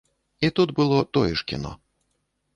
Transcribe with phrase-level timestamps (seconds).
[0.47, 1.77] І тут было тое ж кіно.